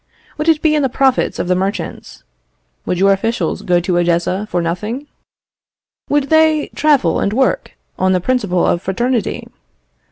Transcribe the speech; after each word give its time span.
Would 0.39 0.49
it 0.49 0.63
be 0.63 0.73
in 0.73 0.81
the 0.81 0.89
profits 0.89 1.37
of 1.37 1.47
the 1.47 1.53
merchants? 1.53 2.23
Would 2.87 2.97
your 2.97 3.13
officials 3.13 3.61
go 3.61 3.79
to 3.81 3.99
Odessa 3.99 4.47
for 4.49 4.59
nothing? 4.59 5.05
Would 6.09 6.31
they 6.31 6.71
travel 6.73 7.19
and 7.19 7.31
work 7.31 7.73
on 7.99 8.11
the 8.11 8.19
principle 8.19 8.65
of 8.65 8.81
fraternity? 8.81 9.47